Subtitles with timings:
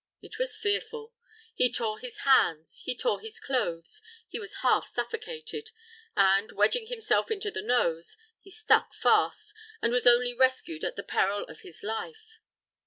[0.19, 1.13] It was fearful.
[1.53, 5.69] He tore his hands; he tore his clothes; he was half suffocated;
[6.17, 11.03] and, wedging himself into the nose, he stuck fast, and was only rescued at the
[11.03, 12.39] peril of his life.